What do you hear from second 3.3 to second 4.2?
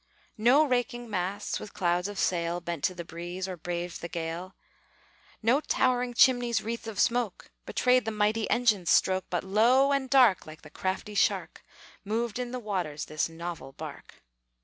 or braved the